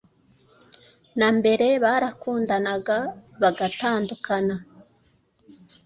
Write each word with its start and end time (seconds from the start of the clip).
na 1.19 1.27
mbere 1.37 1.67
barakundanaga 1.83 2.97
bagatandukana 3.41 4.55